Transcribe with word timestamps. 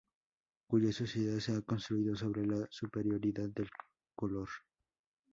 cuya 0.67 0.91
sociedad 0.91 1.37
se 1.37 1.53
ha 1.55 1.61
construido 1.61 2.15
sobre 2.15 2.43
la 2.43 2.65
superioridad 2.71 3.49
del 3.49 3.69
color 4.15 4.49